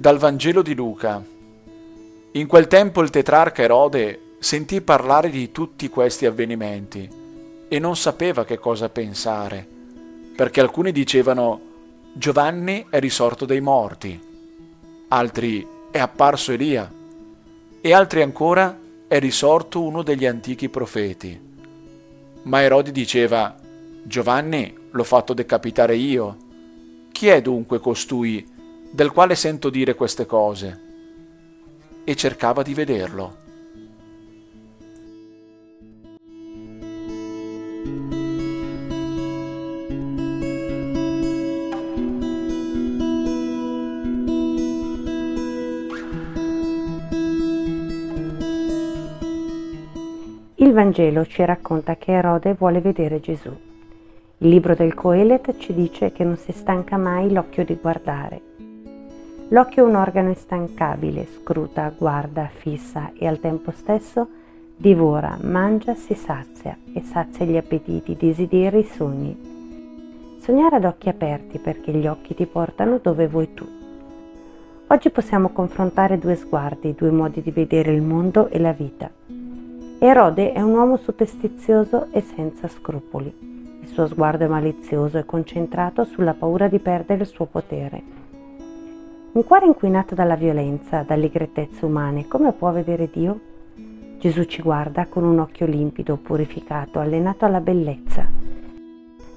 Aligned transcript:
Dal 0.00 0.16
Vangelo 0.16 0.62
di 0.62 0.74
Luca. 0.74 1.22
In 2.32 2.46
quel 2.46 2.68
tempo 2.68 3.02
il 3.02 3.10
tetrarca 3.10 3.60
Erode 3.60 4.36
sentì 4.38 4.80
parlare 4.80 5.28
di 5.28 5.52
tutti 5.52 5.90
questi 5.90 6.24
avvenimenti 6.24 7.06
e 7.68 7.78
non 7.78 7.96
sapeva 7.96 8.46
che 8.46 8.58
cosa 8.58 8.88
pensare, 8.88 9.68
perché 10.34 10.62
alcuni 10.62 10.90
dicevano 10.90 11.60
Giovanni 12.14 12.86
è 12.88 12.98
risorto 12.98 13.44
dai 13.44 13.60
morti, 13.60 14.18
altri 15.08 15.66
è 15.90 15.98
apparso 15.98 16.52
Elia 16.52 16.90
e 17.82 17.92
altri 17.92 18.22
ancora 18.22 18.74
è 19.06 19.18
risorto 19.18 19.82
uno 19.82 20.02
degli 20.02 20.24
antichi 20.24 20.70
profeti. 20.70 21.38
Ma 22.44 22.62
Erode 22.62 22.90
diceva 22.90 23.54
Giovanni 24.02 24.74
l'ho 24.92 25.04
fatto 25.04 25.34
decapitare 25.34 25.94
io. 25.94 26.36
Chi 27.12 27.28
è 27.28 27.42
dunque 27.42 27.80
costui 27.80 28.56
del 28.90 29.12
quale 29.12 29.36
sento 29.36 29.70
dire 29.70 29.94
queste 29.94 30.26
cose, 30.26 30.88
e 32.04 32.16
cercava 32.16 32.62
di 32.62 32.74
vederlo. 32.74 33.36
Il 50.56 50.72
Vangelo 50.72 51.24
ci 51.26 51.44
racconta 51.44 51.96
che 51.96 52.12
Erode 52.12 52.54
vuole 52.54 52.80
vedere 52.80 53.20
Gesù. 53.20 53.48
Il 54.38 54.48
libro 54.48 54.74
del 54.74 54.94
Coelet 54.94 55.56
ci 55.58 55.72
dice 55.74 56.12
che 56.12 56.24
non 56.24 56.36
si 56.36 56.52
stanca 56.52 56.96
mai 56.96 57.32
l'occhio 57.32 57.64
di 57.64 57.76
guardare 57.80 58.49
L'occhio 59.52 59.84
è 59.84 59.88
un 59.88 59.96
organo 59.96 60.28
instancabile, 60.28 61.26
scruta, 61.26 61.92
guarda, 61.96 62.46
fissa 62.46 63.10
e 63.18 63.26
al 63.26 63.40
tempo 63.40 63.72
stesso 63.72 64.28
divora, 64.76 65.38
mangia, 65.40 65.96
si 65.96 66.14
sazia 66.14 66.78
e 66.94 67.02
sazia 67.02 67.44
gli 67.44 67.56
appetiti, 67.56 68.12
i 68.12 68.16
desideri, 68.16 68.78
i 68.78 68.84
sogni. 68.84 70.38
Sognare 70.38 70.76
ad 70.76 70.84
occhi 70.84 71.08
aperti 71.08 71.58
perché 71.58 71.90
gli 71.90 72.06
occhi 72.06 72.36
ti 72.36 72.46
portano 72.46 73.00
dove 73.02 73.26
vuoi 73.26 73.52
tu. 73.52 73.66
Oggi 74.86 75.10
possiamo 75.10 75.48
confrontare 75.48 76.20
due 76.20 76.36
sguardi, 76.36 76.94
due 76.94 77.10
modi 77.10 77.42
di 77.42 77.50
vedere 77.50 77.92
il 77.92 78.02
mondo 78.02 78.46
e 78.50 78.60
la 78.60 78.72
vita. 78.72 79.10
Erode 79.98 80.52
è 80.52 80.60
un 80.60 80.74
uomo 80.74 80.96
superstizioso 80.96 82.06
e 82.12 82.20
senza 82.20 82.68
scrupoli. 82.68 83.80
Il 83.82 83.88
suo 83.88 84.06
sguardo 84.06 84.44
è 84.44 84.48
malizioso 84.48 85.18
e 85.18 85.24
concentrato 85.24 86.04
sulla 86.04 86.34
paura 86.34 86.68
di 86.68 86.78
perdere 86.78 87.22
il 87.22 87.26
suo 87.26 87.46
potere. 87.46 88.19
Un 89.32 89.44
cuore 89.44 89.64
inquinato 89.66 90.16
dalla 90.16 90.34
violenza, 90.34 91.04
dalle 91.04 91.28
grettezze 91.28 91.84
umane, 91.84 92.26
come 92.26 92.50
può 92.50 92.72
vedere 92.72 93.08
Dio? 93.12 93.38
Gesù 94.18 94.42
ci 94.42 94.60
guarda 94.60 95.06
con 95.06 95.22
un 95.22 95.38
occhio 95.38 95.66
limpido, 95.66 96.16
purificato, 96.16 96.98
allenato 96.98 97.44
alla 97.44 97.60
bellezza. 97.60 98.28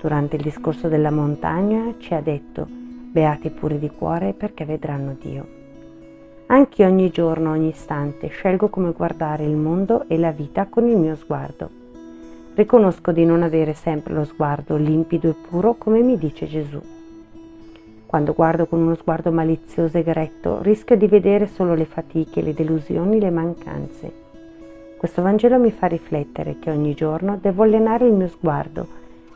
Durante 0.00 0.36
il 0.36 0.42
discorso 0.42 0.86
della 0.86 1.10
montagna 1.10 1.92
ci 1.98 2.14
ha 2.14 2.20
detto, 2.20 2.68
beati 2.70 3.50
puri 3.50 3.80
di 3.80 3.90
cuore 3.90 4.32
perché 4.32 4.64
vedranno 4.64 5.16
Dio. 5.20 5.44
Anche 6.46 6.86
ogni 6.86 7.10
giorno, 7.10 7.50
ogni 7.50 7.70
istante, 7.70 8.28
scelgo 8.28 8.68
come 8.68 8.92
guardare 8.92 9.44
il 9.44 9.56
mondo 9.56 10.04
e 10.06 10.16
la 10.18 10.30
vita 10.30 10.66
con 10.66 10.86
il 10.86 10.98
mio 10.98 11.16
sguardo. 11.16 11.68
Riconosco 12.54 13.10
di 13.10 13.24
non 13.24 13.42
avere 13.42 13.74
sempre 13.74 14.14
lo 14.14 14.22
sguardo 14.22 14.76
limpido 14.76 15.30
e 15.30 15.34
puro 15.34 15.74
come 15.74 16.00
mi 16.00 16.16
dice 16.16 16.46
Gesù. 16.46 16.80
Quando 18.10 18.32
guardo 18.32 18.66
con 18.66 18.80
uno 18.80 18.96
sguardo 18.96 19.30
malizioso 19.30 19.96
e 19.96 20.02
gretto, 20.02 20.60
rischio 20.62 20.96
di 20.96 21.06
vedere 21.06 21.46
solo 21.46 21.76
le 21.76 21.84
fatiche, 21.84 22.42
le 22.42 22.52
delusioni, 22.52 23.20
le 23.20 23.30
mancanze. 23.30 24.12
Questo 24.96 25.22
Vangelo 25.22 25.60
mi 25.60 25.70
fa 25.70 25.86
riflettere 25.86 26.56
che 26.58 26.70
ogni 26.70 26.94
giorno 26.94 27.38
devo 27.40 27.62
allenare 27.62 28.08
il 28.08 28.12
mio 28.12 28.26
sguardo 28.26 28.84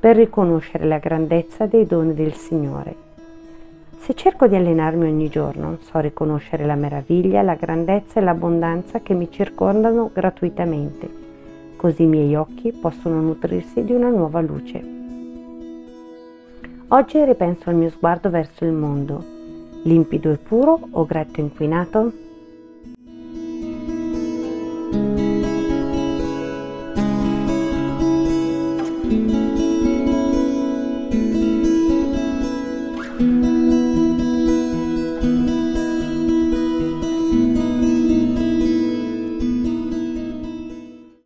per 0.00 0.16
riconoscere 0.16 0.84
la 0.84 0.98
grandezza 0.98 1.66
dei 1.66 1.86
doni 1.86 2.12
del 2.12 2.32
Signore. 2.32 2.96
Se 3.98 4.14
cerco 4.14 4.48
di 4.48 4.56
allenarmi 4.56 5.06
ogni 5.06 5.28
giorno, 5.28 5.78
so 5.82 6.00
riconoscere 6.00 6.66
la 6.66 6.74
meraviglia, 6.74 7.42
la 7.42 7.54
grandezza 7.54 8.18
e 8.18 8.24
l'abbondanza 8.24 8.98
che 8.98 9.14
mi 9.14 9.30
circondano 9.30 10.10
gratuitamente, 10.12 11.08
così 11.76 12.02
i 12.02 12.06
miei 12.06 12.34
occhi 12.34 12.72
possono 12.72 13.20
nutrirsi 13.20 13.84
di 13.84 13.92
una 13.92 14.08
nuova 14.08 14.40
luce. 14.40 15.05
Oggi 16.88 17.24
ripenso 17.24 17.68
al 17.68 17.74
mio 17.74 17.90
sguardo 17.90 18.30
verso 18.30 18.64
il 18.64 18.70
mondo, 18.70 19.24
limpido 19.82 20.30
e 20.30 20.36
puro 20.36 20.78
o 20.92 21.04
gretto 21.04 21.40
inquinato? 21.40 22.25